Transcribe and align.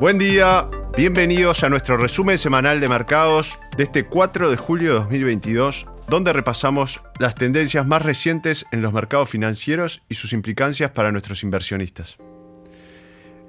Buen 0.00 0.16
día, 0.16 0.66
bienvenidos 0.96 1.62
a 1.62 1.68
nuestro 1.68 1.98
resumen 1.98 2.38
semanal 2.38 2.80
de 2.80 2.88
mercados 2.88 3.60
de 3.76 3.82
este 3.82 4.06
4 4.06 4.48
de 4.48 4.56
julio 4.56 4.94
de 4.94 5.00
2022, 5.00 5.86
donde 6.08 6.32
repasamos 6.32 7.02
las 7.18 7.34
tendencias 7.34 7.86
más 7.86 8.00
recientes 8.00 8.64
en 8.72 8.80
los 8.80 8.94
mercados 8.94 9.28
financieros 9.28 10.02
y 10.08 10.14
sus 10.14 10.32
implicancias 10.32 10.92
para 10.92 11.12
nuestros 11.12 11.42
inversionistas. 11.42 12.16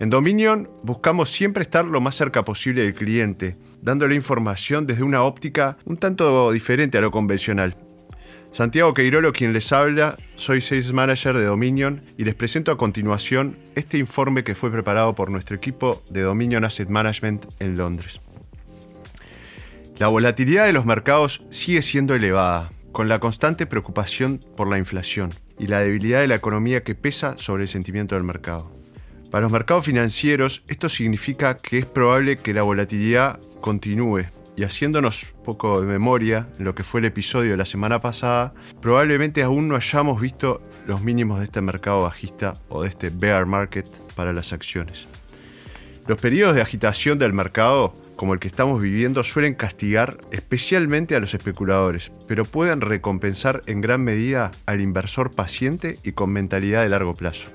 En 0.01 0.09
Dominion 0.09 0.69
buscamos 0.83 1.31
siempre 1.31 1.63
estar 1.63 1.85
lo 1.85 2.01
más 2.01 2.15
cerca 2.15 2.43
posible 2.43 2.81
del 2.81 2.95
cliente, 2.95 3.55
dándole 3.81 4.15
información 4.15 4.85
desde 4.85 5.03
una 5.03 5.23
óptica 5.23 5.77
un 5.85 5.95
tanto 5.95 6.51
diferente 6.51 6.97
a 6.97 7.01
lo 7.01 7.11
convencional. 7.11 7.77
Santiago 8.51 8.93
Queirolo 8.93 9.31
quien 9.31 9.53
les 9.53 9.71
habla, 9.71 10.17
soy 10.35 10.59
Sales 10.59 10.91
Manager 10.91 11.37
de 11.37 11.45
Dominion 11.45 12.01
y 12.17 12.25
les 12.25 12.35
presento 12.35 12.73
a 12.73 12.77
continuación 12.77 13.57
este 13.75 13.97
informe 13.97 14.43
que 14.43 14.55
fue 14.55 14.69
preparado 14.69 15.15
por 15.15 15.31
nuestro 15.31 15.55
equipo 15.55 16.03
de 16.09 16.23
Dominion 16.23 16.65
Asset 16.65 16.89
Management 16.89 17.45
en 17.59 17.77
Londres. 17.77 18.19
La 19.97 20.09
volatilidad 20.09 20.65
de 20.65 20.73
los 20.73 20.85
mercados 20.85 21.45
sigue 21.49 21.81
siendo 21.81 22.13
elevada, 22.13 22.71
con 22.91 23.07
la 23.07 23.19
constante 23.19 23.65
preocupación 23.67 24.41
por 24.57 24.69
la 24.69 24.77
inflación 24.77 25.33
y 25.57 25.67
la 25.67 25.79
debilidad 25.79 26.19
de 26.19 26.27
la 26.27 26.35
economía 26.35 26.83
que 26.83 26.93
pesa 26.93 27.35
sobre 27.37 27.63
el 27.63 27.69
sentimiento 27.69 28.15
del 28.15 28.25
mercado. 28.25 28.67
Para 29.31 29.43
los 29.43 29.51
mercados 29.53 29.85
financieros, 29.85 30.65
esto 30.67 30.89
significa 30.89 31.55
que 31.55 31.77
es 31.77 31.85
probable 31.85 32.35
que 32.35 32.53
la 32.53 32.63
volatilidad 32.63 33.39
continúe 33.61 34.25
y 34.55 34.63
haciéndonos 34.63 35.33
poco 35.43 35.81
de 35.81 35.87
memoria 35.87 36.47
en 36.57 36.65
lo 36.65 36.75
que 36.75 36.83
fue 36.83 36.99
el 36.99 37.05
episodio 37.05 37.51
de 37.51 37.57
la 37.57 37.65
semana 37.65 38.01
pasada, 38.01 38.53
probablemente 38.81 39.43
aún 39.43 39.67
no 39.67 39.75
hayamos 39.75 40.21
visto 40.21 40.61
los 40.85 41.01
mínimos 41.01 41.39
de 41.39 41.45
este 41.45 41.61
mercado 41.61 42.01
bajista 42.01 42.55
o 42.69 42.83
de 42.83 42.89
este 42.89 43.09
bear 43.09 43.45
market 43.45 43.85
para 44.15 44.33
las 44.33 44.53
acciones. 44.53 45.07
Los 46.07 46.19
periodos 46.19 46.55
de 46.55 46.61
agitación 46.61 47.19
del 47.19 47.31
mercado, 47.31 47.93
como 48.15 48.33
el 48.33 48.39
que 48.39 48.47
estamos 48.47 48.81
viviendo, 48.81 49.23
suelen 49.23 49.53
castigar 49.53 50.17
especialmente 50.31 51.15
a 51.15 51.19
los 51.19 51.33
especuladores, 51.33 52.11
pero 52.27 52.43
pueden 52.43 52.81
recompensar 52.81 53.61
en 53.67 53.81
gran 53.81 54.03
medida 54.03 54.51
al 54.65 54.81
inversor 54.81 55.33
paciente 55.33 55.99
y 56.03 56.13
con 56.13 56.31
mentalidad 56.31 56.81
de 56.81 56.89
largo 56.89 57.13
plazo. 57.13 57.51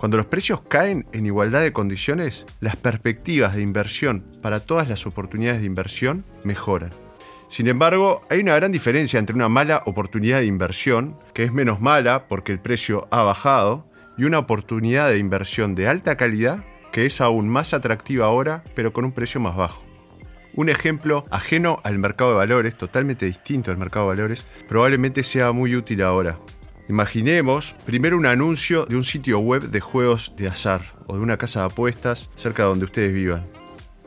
Cuando 0.00 0.16
los 0.16 0.24
precios 0.24 0.62
caen 0.62 1.04
en 1.12 1.26
igualdad 1.26 1.60
de 1.60 1.74
condiciones, 1.74 2.46
las 2.60 2.76
perspectivas 2.76 3.54
de 3.54 3.60
inversión 3.60 4.24
para 4.40 4.60
todas 4.60 4.88
las 4.88 5.06
oportunidades 5.06 5.60
de 5.60 5.66
inversión 5.66 6.24
mejoran. 6.42 6.88
Sin 7.48 7.68
embargo, 7.68 8.22
hay 8.30 8.40
una 8.40 8.54
gran 8.54 8.72
diferencia 8.72 9.18
entre 9.18 9.36
una 9.36 9.50
mala 9.50 9.82
oportunidad 9.84 10.38
de 10.38 10.46
inversión, 10.46 11.18
que 11.34 11.44
es 11.44 11.52
menos 11.52 11.82
mala 11.82 12.28
porque 12.28 12.50
el 12.50 12.60
precio 12.60 13.08
ha 13.10 13.24
bajado, 13.24 13.90
y 14.16 14.24
una 14.24 14.38
oportunidad 14.38 15.10
de 15.10 15.18
inversión 15.18 15.74
de 15.74 15.86
alta 15.86 16.16
calidad, 16.16 16.64
que 16.92 17.04
es 17.04 17.20
aún 17.20 17.50
más 17.50 17.74
atractiva 17.74 18.24
ahora, 18.24 18.64
pero 18.74 18.94
con 18.94 19.04
un 19.04 19.12
precio 19.12 19.38
más 19.38 19.54
bajo. 19.54 19.84
Un 20.54 20.70
ejemplo 20.70 21.26
ajeno 21.30 21.78
al 21.84 21.98
mercado 21.98 22.30
de 22.30 22.36
valores, 22.38 22.74
totalmente 22.74 23.26
distinto 23.26 23.70
al 23.70 23.76
mercado 23.76 24.06
de 24.06 24.16
valores, 24.16 24.46
probablemente 24.66 25.22
sea 25.24 25.52
muy 25.52 25.76
útil 25.76 26.00
ahora. 26.00 26.38
Imaginemos 26.90 27.76
primero 27.86 28.16
un 28.16 28.26
anuncio 28.26 28.84
de 28.84 28.96
un 28.96 29.04
sitio 29.04 29.38
web 29.38 29.70
de 29.70 29.78
juegos 29.78 30.34
de 30.36 30.48
azar 30.48 30.82
o 31.06 31.14
de 31.14 31.20
una 31.20 31.36
casa 31.36 31.60
de 31.60 31.66
apuestas 31.66 32.28
cerca 32.34 32.64
de 32.64 32.68
donde 32.70 32.84
ustedes 32.84 33.12
vivan. 33.14 33.46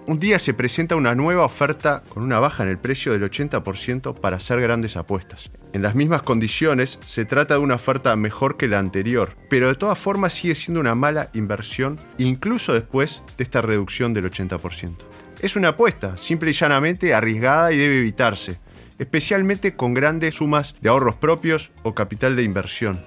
Un 0.06 0.20
día 0.20 0.38
se 0.38 0.53
presenta 0.53 0.98
una 0.98 1.16
nueva 1.16 1.45
oferta 1.45 2.04
con 2.09 2.23
una 2.23 2.39
baja 2.39 2.64
en 2.64 2.67
el 2.67 2.78
precio 2.78 3.14
del 3.14 3.23
80% 3.23 4.20
para 4.20 4.36
hacer 4.36 4.59
grandes 4.59 4.98
apuestas. 4.98 5.50
En 5.72 5.81
las 5.81 5.95
mismas 5.95 6.23
condiciones 6.23 7.00
se 7.02 7.23
trata 7.23 7.54
de 7.54 7.61
una 7.61 7.76
oferta 7.76 8.17
mejor 8.17 8.58
que 8.58 8.67
la 8.67 8.80
anterior, 8.80 9.34
pero 9.50 9.70
de 9.70 9.76
todas 9.76 9.98
formas 9.98 10.34
sigue 10.34 10.54
siendo 10.54 10.81
una 10.81 10.94
mala 10.94 11.30
inversión 11.34 11.98
incluso 12.17 12.73
después 12.73 13.23
de 13.38 13.45
esta 13.45 13.61
reducción 13.61 14.14
del 14.14 14.30
80%. 14.30 14.98
Es 15.39 15.56
una 15.56 15.70
apuesta, 15.70 16.17
simple 16.17 16.52
y 16.52 16.54
llanamente 16.54 17.14
arriesgada 17.14 17.72
y 17.72 17.77
debe 17.77 17.99
evitarse 17.99 18.60
especialmente 18.99 19.76
con 19.76 19.93
grandes 19.93 20.36
sumas 20.36 20.76
de 20.81 20.89
ahorros 20.89 21.15
propios 21.15 21.71
o 21.83 21.93
capital 21.93 22.36
de 22.36 22.43
inversión. 22.43 22.99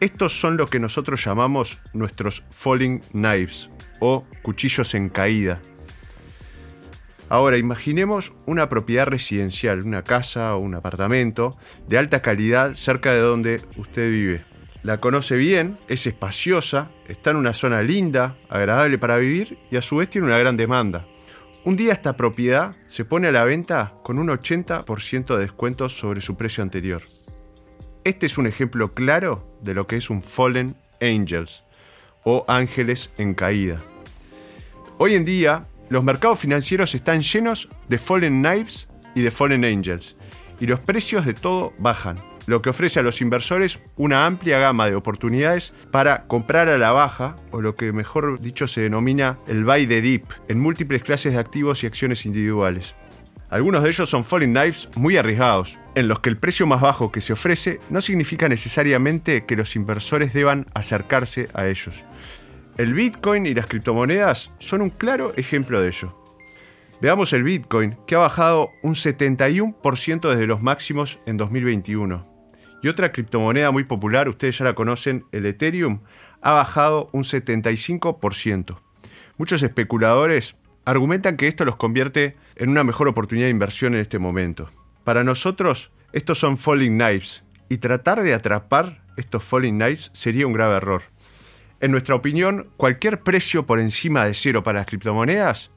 Estos 0.00 0.38
son 0.38 0.56
lo 0.56 0.66
que 0.66 0.80
nosotros 0.80 1.24
llamamos 1.24 1.78
nuestros 1.92 2.44
falling 2.50 3.00
knives 3.12 3.70
o 4.00 4.24
cuchillos 4.42 4.94
en 4.94 5.08
caída. 5.08 5.60
Ahora, 7.28 7.56
imaginemos 7.56 8.34
una 8.44 8.68
propiedad 8.68 9.06
residencial, 9.06 9.80
una 9.80 10.04
casa 10.04 10.54
o 10.54 10.58
un 10.58 10.74
apartamento 10.74 11.56
de 11.88 11.98
alta 11.98 12.20
calidad 12.20 12.74
cerca 12.74 13.12
de 13.12 13.20
donde 13.20 13.62
usted 13.76 14.10
vive. 14.10 14.42
La 14.82 15.00
conoce 15.00 15.36
bien, 15.36 15.78
es 15.88 16.06
espaciosa, 16.06 16.90
está 17.08 17.30
en 17.30 17.36
una 17.36 17.54
zona 17.54 17.82
linda, 17.82 18.36
agradable 18.50 18.98
para 18.98 19.16
vivir 19.16 19.56
y 19.70 19.76
a 19.76 19.82
su 19.82 19.96
vez 19.96 20.10
tiene 20.10 20.26
una 20.26 20.36
gran 20.36 20.58
demanda. 20.58 21.06
Un 21.66 21.76
día 21.76 21.94
esta 21.94 22.14
propiedad 22.14 22.76
se 22.88 23.06
pone 23.06 23.28
a 23.28 23.32
la 23.32 23.42
venta 23.42 23.94
con 24.02 24.18
un 24.18 24.28
80% 24.28 25.34
de 25.34 25.40
descuento 25.40 25.88
sobre 25.88 26.20
su 26.20 26.36
precio 26.36 26.62
anterior. 26.62 27.04
Este 28.04 28.26
es 28.26 28.36
un 28.36 28.46
ejemplo 28.46 28.92
claro 28.92 29.56
de 29.62 29.72
lo 29.72 29.86
que 29.86 29.96
es 29.96 30.10
un 30.10 30.22
Fallen 30.22 30.76
Angels 31.00 31.64
o 32.22 32.44
ángeles 32.48 33.12
en 33.16 33.32
caída. 33.32 33.80
Hoy 34.98 35.14
en 35.14 35.24
día, 35.24 35.66
los 35.88 36.04
mercados 36.04 36.38
financieros 36.38 36.94
están 36.94 37.22
llenos 37.22 37.70
de 37.88 37.96
Fallen 37.96 38.42
Knives 38.42 38.86
y 39.14 39.22
de 39.22 39.30
Fallen 39.30 39.64
Angels, 39.64 40.16
y 40.60 40.66
los 40.66 40.80
precios 40.80 41.24
de 41.24 41.32
todo 41.32 41.72
bajan 41.78 42.18
lo 42.46 42.62
que 42.62 42.70
ofrece 42.70 43.00
a 43.00 43.02
los 43.02 43.20
inversores 43.20 43.80
una 43.96 44.26
amplia 44.26 44.58
gama 44.58 44.86
de 44.86 44.94
oportunidades 44.94 45.72
para 45.90 46.26
comprar 46.26 46.68
a 46.68 46.78
la 46.78 46.92
baja, 46.92 47.36
o 47.50 47.60
lo 47.60 47.74
que 47.74 47.92
mejor 47.92 48.40
dicho 48.40 48.66
se 48.66 48.82
denomina 48.82 49.38
el 49.46 49.64
buy 49.64 49.86
the 49.86 50.00
dip, 50.00 50.24
en 50.48 50.60
múltiples 50.60 51.02
clases 51.02 51.32
de 51.32 51.38
activos 51.38 51.82
y 51.82 51.86
acciones 51.86 52.26
individuales. 52.26 52.94
Algunos 53.50 53.82
de 53.82 53.90
ellos 53.90 54.10
son 54.10 54.24
falling 54.24 54.52
knives 54.52 54.88
muy 54.96 55.16
arriesgados, 55.16 55.78
en 55.94 56.08
los 56.08 56.20
que 56.20 56.28
el 56.28 56.38
precio 56.38 56.66
más 56.66 56.80
bajo 56.80 57.12
que 57.12 57.20
se 57.20 57.34
ofrece 57.34 57.78
no 57.88 58.00
significa 58.00 58.48
necesariamente 58.48 59.44
que 59.44 59.56
los 59.56 59.76
inversores 59.76 60.32
deban 60.32 60.66
acercarse 60.74 61.48
a 61.54 61.66
ellos. 61.66 62.04
El 62.76 62.94
Bitcoin 62.94 63.46
y 63.46 63.54
las 63.54 63.66
criptomonedas 63.66 64.52
son 64.58 64.82
un 64.82 64.90
claro 64.90 65.32
ejemplo 65.36 65.80
de 65.80 65.88
ello. 65.88 66.18
Veamos 67.00 67.32
el 67.32 67.44
Bitcoin, 67.44 67.96
que 68.06 68.16
ha 68.16 68.18
bajado 68.18 68.72
un 68.82 68.94
71% 68.94 70.28
desde 70.28 70.46
los 70.46 70.62
máximos 70.62 71.20
en 71.26 71.36
2021. 71.36 72.33
Y 72.84 72.88
otra 72.88 73.12
criptomoneda 73.12 73.70
muy 73.70 73.84
popular, 73.84 74.28
ustedes 74.28 74.58
ya 74.58 74.66
la 74.66 74.74
conocen, 74.74 75.24
el 75.32 75.46
Ethereum, 75.46 76.00
ha 76.42 76.52
bajado 76.52 77.08
un 77.12 77.22
75%. 77.22 78.78
Muchos 79.38 79.62
especuladores 79.62 80.56
argumentan 80.84 81.38
que 81.38 81.48
esto 81.48 81.64
los 81.64 81.76
convierte 81.76 82.36
en 82.56 82.68
una 82.68 82.84
mejor 82.84 83.08
oportunidad 83.08 83.46
de 83.46 83.52
inversión 83.52 83.94
en 83.94 84.00
este 84.00 84.18
momento. 84.18 84.68
Para 85.02 85.24
nosotros, 85.24 85.92
estos 86.12 86.38
son 86.38 86.58
falling 86.58 86.98
knives, 86.98 87.42
y 87.70 87.78
tratar 87.78 88.22
de 88.22 88.34
atrapar 88.34 89.02
estos 89.16 89.42
falling 89.42 89.76
knives 89.76 90.10
sería 90.12 90.46
un 90.46 90.52
grave 90.52 90.76
error. 90.76 91.04
En 91.80 91.90
nuestra 91.90 92.14
opinión, 92.14 92.68
cualquier 92.76 93.22
precio 93.22 93.64
por 93.64 93.80
encima 93.80 94.26
de 94.26 94.34
cero 94.34 94.62
para 94.62 94.80
las 94.80 94.86
criptomonedas 94.86 95.70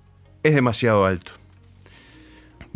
es 0.44 0.54
demasiado 0.54 1.06
alto. 1.06 1.32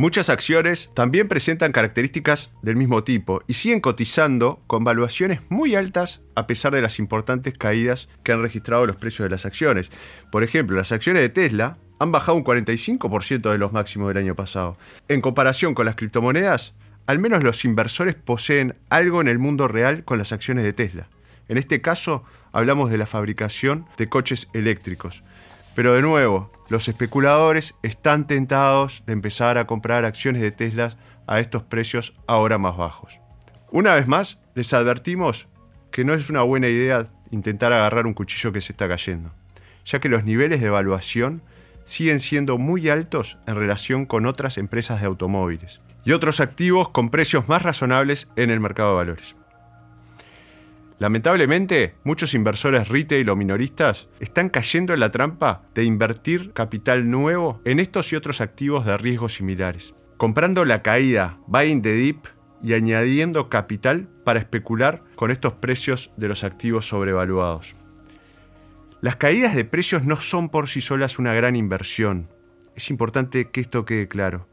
Muchas 0.02 0.30
acciones 0.30 0.90
también 0.96 1.28
presentan 1.28 1.72
características 1.72 2.50
del 2.64 2.76
mismo 2.76 3.04
tipo 3.04 3.44
y 3.46 3.54
siguen 3.54 3.82
cotizando 3.82 4.60
con 4.66 4.84
valuaciones 4.84 5.42
muy 5.50 5.76
altas 5.76 6.22
a 6.34 6.48
pesar 6.48 6.74
de 6.74 6.82
las 6.82 6.98
importantes 6.98 7.56
caídas 7.56 8.10
que 8.24 8.32
han 8.32 8.42
registrado 8.42 8.88
los 8.88 8.96
precios 8.96 9.28
de 9.28 9.30
las 9.30 9.46
acciones. 9.46 9.92
Por 10.32 10.44
ejemplo, 10.44 10.76
las 10.76 10.92
acciones 10.92 11.22
de 11.22 11.30
Tesla 11.30 11.78
han 12.00 12.12
bajado 12.12 12.36
un 12.36 12.44
45% 12.44 13.52
de 13.52 13.60
los 13.60 13.74
máximos 13.74 14.08
del 14.08 14.18
año 14.18 14.34
pasado. 14.34 14.76
En 15.08 15.22
comparación 15.22 15.76
con 15.76 15.86
las 15.86 15.98
criptomonedas, 15.98 16.74
al 17.06 17.20
menos 17.20 17.44
los 17.44 17.64
inversores 17.64 18.16
poseen 18.16 18.74
algo 18.90 19.22
en 19.22 19.28
el 19.28 19.38
mundo 19.38 19.68
real 19.68 20.04
con 20.04 20.18
las 20.18 20.32
acciones 20.32 20.64
de 20.64 20.74
Tesla. 20.74 21.10
En 21.48 21.60
este 21.60 21.80
caso, 21.80 22.24
hablamos 22.54 22.90
de 22.90 22.98
la 22.98 23.06
fabricación 23.06 23.86
de 24.00 24.10
coches 24.10 24.48
eléctricos. 24.54 25.24
Pero 25.76 25.94
de 25.94 26.02
nuevo, 26.02 26.52
los 26.70 26.88
especuladores 26.88 27.76
están 27.82 28.28
tentados 28.28 29.04
de 29.06 29.14
empezar 29.14 29.58
a 29.58 29.68
comprar 29.68 30.06
acciones 30.06 30.42
de 30.42 30.52
Tesla 30.52 30.98
a 31.28 31.40
estos 31.40 31.64
precios 31.64 32.14
ahora 32.28 32.58
más 32.58 32.76
bajos. 32.78 33.20
Una 33.72 33.96
vez 33.96 34.08
más, 34.08 34.40
les 34.54 34.74
advertimos 34.74 35.48
que 35.92 36.04
no 36.04 36.14
es 36.14 36.30
una 36.30 36.42
buena 36.42 36.68
idea 36.68 37.08
intentar 37.32 37.72
agarrar 37.72 38.06
un 38.06 38.14
cuchillo 38.14 38.52
que 38.52 38.62
se 38.62 38.74
está 38.74 38.88
cayendo, 38.88 39.32
ya 39.86 40.00
que 40.00 40.10
los 40.10 40.26
niveles 40.26 40.60
de 40.60 40.68
evaluación 40.68 41.42
siguen 41.86 42.20
siendo 42.20 42.58
muy 42.58 42.90
altos 42.90 43.38
en 43.48 43.56
relación 43.56 44.06
con 44.06 44.26
otras 44.26 44.58
empresas 44.58 45.00
de 45.00 45.08
automóviles 45.08 45.82
y 46.04 46.12
otros 46.12 46.40
activos 46.40 46.90
con 46.90 47.10
precios 47.10 47.48
más 47.48 47.62
razonables 47.62 48.30
en 48.36 48.50
el 48.50 48.60
mercado 48.60 48.90
de 48.90 48.96
valores. 48.96 49.36
Lamentablemente, 51.02 51.96
muchos 52.04 52.36
inversores 52.36 52.88
retail 52.88 53.28
o 53.32 53.36
minoristas 53.36 54.08
están 54.20 54.50
cayendo 54.50 54.94
en 54.94 55.00
la 55.00 55.10
trampa 55.10 55.64
de 55.74 55.84
invertir 55.84 56.54
capital 56.54 57.10
nuevo 57.10 57.60
en 57.66 57.80
estos 57.80 58.14
y 58.14 58.16
otros 58.16 58.40
activos 58.40 58.86
de 58.86 58.96
riesgo 58.98 59.28
similares, 59.28 59.96
comprando 60.18 60.64
la 60.64 60.84
caída, 60.84 61.40
buying 61.48 61.82
the 61.82 61.94
dip 61.94 62.28
y 62.62 62.76
añadiendo 62.76 63.50
capital 63.50 64.10
para 64.24 64.42
especular 64.42 65.02
con 65.16 65.32
estos 65.32 65.54
precios 65.54 66.14
de 66.18 66.28
los 66.28 66.44
activos 66.44 66.88
sobrevaluados. 66.88 67.76
Las 69.02 69.16
caídas 69.16 69.56
de 69.56 69.66
precios 69.66 70.06
no 70.06 70.18
son 70.18 70.50
por 70.50 70.70
sí 70.70 70.82
solas 70.82 71.18
una 71.18 71.34
gran 71.34 71.56
inversión. 71.56 72.30
Es 72.76 72.92
importante 72.92 73.50
que 73.50 73.62
esto 73.62 73.86
quede 73.86 74.08
claro. 74.08 74.48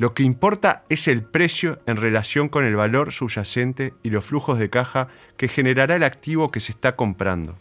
Lo 0.00 0.14
que 0.14 0.22
importa 0.22 0.84
es 0.88 1.08
el 1.08 1.22
precio 1.22 1.78
en 1.84 1.98
relación 1.98 2.48
con 2.48 2.64
el 2.64 2.74
valor 2.74 3.12
subyacente 3.12 3.92
y 4.02 4.08
los 4.08 4.24
flujos 4.24 4.58
de 4.58 4.70
caja 4.70 5.08
que 5.36 5.46
generará 5.46 5.94
el 5.94 6.04
activo 6.04 6.50
que 6.50 6.60
se 6.60 6.72
está 6.72 6.96
comprando. 6.96 7.58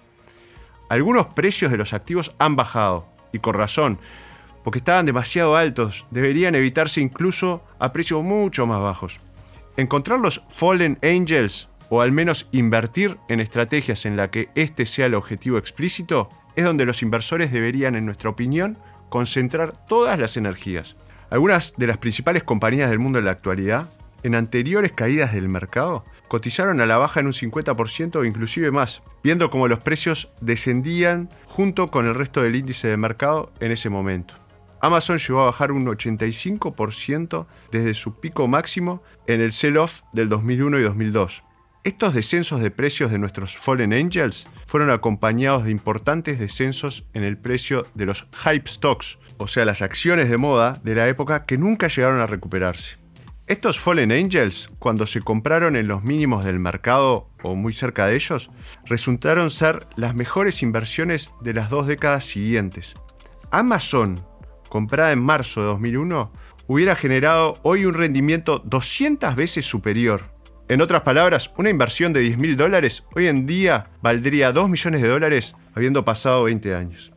Algunos 0.88 1.27
precios 1.27 1.69
de 1.69 1.75
los 1.75 1.91
activos 1.91 2.33
han 2.39 2.56
bajado, 2.56 3.09
y 3.33 3.39
con 3.39 3.56
razón, 3.56 4.00
porque 4.63 4.77
estaban 4.77 5.06
demasiado 5.06 5.57
altos, 5.57 6.07
deberían 6.12 6.56
evitarse 6.56 7.01
incluso 7.01 7.62
a 7.77 7.91
precios 7.91 8.24
mucho 8.24 8.65
más 8.65 8.80
bajos. 8.80 9.19
Encontrar 9.75 10.21
los 10.21 10.42
Fallen 10.47 10.97
Angels, 11.03 11.68
o 11.89 12.00
al 12.00 12.13
menos 12.13 12.47
invertir 12.53 13.18
en 13.27 13.42
estrategias 13.42 14.06
en 14.06 14.15
la 14.15 14.31
que 14.31 14.47
este 14.56 14.85
sea 14.85 15.07
el 15.07 15.15
objetivo 15.15 15.57
explícito, 15.57 16.30
es 16.56 16.63
donde 16.63 16.85
los 16.85 17.01
inversores 17.01 17.51
deberían, 17.51 17.95
en 17.95 18.06
nuestra 18.06 18.30
opinión, 18.30 18.77
concentrar 19.09 19.74
todas 19.88 20.18
las 20.18 20.38
energías. 20.38 20.95
Algunas 21.30 21.74
de 21.78 21.88
las 21.88 21.98
principales 21.98 22.44
compañías 22.44 22.90
del 22.90 23.00
mundo 23.00 23.20
en 23.20 23.26
la 23.26 23.31
actualidad, 23.31 23.90
en 24.24 24.36
anteriores 24.36 24.92
caídas 24.92 25.34
del 25.34 25.48
mercado, 25.48 26.04
cotizaron 26.28 26.81
a 26.81 26.86
la 26.86 26.98
baja 26.98 27.20
en 27.20 27.28
un 27.28 27.34
50% 27.34 28.16
o 28.16 28.26
inclusive 28.26 28.72
más, 28.72 29.02
viendo 29.24 29.50
cómo 29.50 29.68
los 29.68 29.80
precios 29.80 30.31
descendían 30.42 31.30
junto 31.46 31.92
con 31.92 32.08
el 32.08 32.16
resto 32.16 32.42
del 32.42 32.56
índice 32.56 32.88
de 32.88 32.98
mercado 32.98 33.52
en 33.60 33.72
ese 33.72 33.90
momento. 33.90 34.34
Amazon 34.81 35.18
llegó 35.18 35.42
a 35.42 35.46
bajar 35.46 35.72
un 35.72 35.86
85% 35.86 37.46
desde 37.72 37.94
su 37.94 38.20
pico 38.20 38.48
máximo 38.48 39.04
en 39.28 39.42
el 39.42 39.52
sell-off 39.52 40.02
del 40.14 40.30
2001 40.30 40.80
y 40.80 40.84
2002. 40.84 41.44
Estos 41.86 42.14
descensos 42.14 42.60
de 42.60 42.72
precios 42.72 43.10
de 43.10 43.20
nuestros 43.20 43.58
Fallen 43.58 43.94
Angels 43.94 44.48
fueron 44.66 44.90
acompañados 44.90 45.64
de 45.64 45.72
importantes 45.72 46.38
descensos 46.38 47.06
en 47.14 47.24
el 47.24 47.38
precio 47.38 47.86
de 47.94 48.06
los 48.06 48.28
hype 48.44 48.70
stocks, 48.70 49.18
o 49.38 49.48
sea, 49.48 49.64
las 49.64 49.81
acciones 49.81 50.30
de 50.30 50.36
moda 50.36 50.81
de 50.84 50.94
la 50.94 51.08
época 51.08 51.46
que 51.46 51.58
nunca 51.58 51.88
llegaron 51.88 52.20
a 52.20 52.26
recuperarse. 52.26 52.98
Estos 53.48 53.80
Fallen 53.80 54.12
Angels, 54.12 54.70
cuando 54.78 55.06
se 55.06 55.22
compraron 55.22 55.78
en 55.78 55.88
los 55.88 56.04
mínimos 56.04 56.44
del 56.44 56.60
mercado 56.60 57.30
o 57.44 57.56
muy 57.56 57.72
cerca 57.72 58.08
de 58.08 58.16
ellos, 58.16 58.52
resultaron 58.86 59.50
ser 59.50 59.88
las 59.96 60.14
mejores 60.16 60.62
inversiones 60.62 61.31
de 61.40 61.54
las 61.54 61.70
dos 61.70 61.88
décadas 61.88 62.26
siguientes. 62.26 62.96
Amazon, 63.52 64.26
comprada 64.68 65.14
en 65.14 65.24
marzo 65.24 65.62
de 65.62 65.68
2001, 65.68 66.31
hubiera 66.68 66.98
generado 66.98 67.58
hoy 67.64 67.86
un 67.86 67.94
rendimiento 67.94 68.60
200 68.60 69.34
veces 69.38 69.66
superior 69.66 70.38
en 70.69 70.81
otras 70.81 71.01
palabras, 71.01 71.51
una 71.57 71.71
inversión 71.71 72.13
de 72.13 72.19
10 72.19 72.38
mil 72.38 72.56
dólares 72.56 73.04
hoy 73.16 73.27
en 73.27 73.48
día 73.48 73.89
valdría 74.04 74.51
2 74.51 74.69
millones 74.69 75.01
de 75.01 75.07
dólares 75.07 75.56
habiendo 75.74 76.06
pasado 76.06 76.44
20 76.44 76.75
años. 76.75 77.12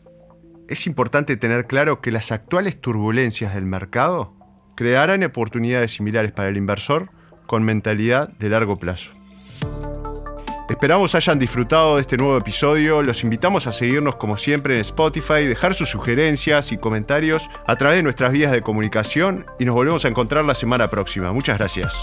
Es 0.69 0.87
importante 0.87 1.37
tener 1.37 1.67
claro 1.67 2.01
que 2.01 2.11
las 2.11 2.33
actuales 2.33 2.81
turbulencias 2.81 3.55
del 3.55 3.67
mercado 3.67 4.35
crearán 4.75 5.23
oportunidades 5.23 5.93
similares 5.93 6.33
para 6.33 6.49
el 6.49 6.57
inversor 6.57 7.11
con 7.47 7.63
mentalidad 7.63 8.31
de 8.31 8.49
largo 8.49 8.79
plazo. 8.79 9.13
Esperamos 10.71 11.15
hayan 11.15 11.39
disfrutado 11.39 11.97
de 11.97 12.01
este 12.01 12.17
nuevo 12.17 12.39
episodio. 12.39 13.03
Los 13.03 13.23
invitamos 13.23 13.67
a 13.67 13.75
seguirnos 13.75 14.17
como 14.17 14.39
siempre 14.39 14.77
en 14.77 14.81
Spotify, 14.81 15.45
dejar 15.45 15.75
sus 15.75 15.91
sugerencias 15.91 16.73
y 16.73 16.79
comentarios 16.79 17.51
a 17.67 17.77
través 17.77 17.99
de 17.99 18.03
nuestras 18.03 18.33
vías 18.33 18.51
de 18.51 18.63
comunicación 18.63 19.45
y 19.59 19.67
nos 19.67 19.75
volvemos 19.75 20.07
a 20.07 20.09
encontrar 20.09 20.47
la 20.47 20.55
semana 20.55 20.89
próxima. 20.89 21.35
Muchas 21.35 21.59
gracias. 21.59 22.03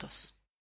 runt 0.00 0.04
oss. 0.04 0.39